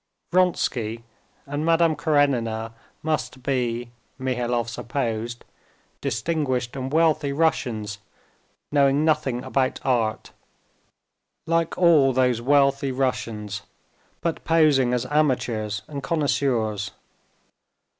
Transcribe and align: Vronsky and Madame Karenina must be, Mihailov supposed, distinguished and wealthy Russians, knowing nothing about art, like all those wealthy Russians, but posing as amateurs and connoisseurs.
Vronsky 0.31 1.03
and 1.45 1.63
Madame 1.63 1.95
Karenina 1.95 2.73
must 3.03 3.43
be, 3.43 3.91
Mihailov 4.19 4.67
supposed, 4.67 5.45
distinguished 6.01 6.75
and 6.75 6.91
wealthy 6.91 7.31
Russians, 7.31 7.99
knowing 8.71 9.05
nothing 9.05 9.43
about 9.43 9.79
art, 9.85 10.31
like 11.45 11.77
all 11.77 12.13
those 12.13 12.41
wealthy 12.41 12.91
Russians, 12.91 13.61
but 14.21 14.43
posing 14.43 14.91
as 14.91 15.05
amateurs 15.05 15.83
and 15.87 16.01
connoisseurs. 16.01 16.89